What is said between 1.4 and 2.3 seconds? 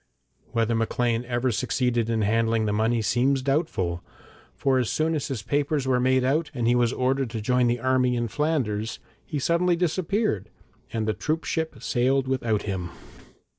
succeeded in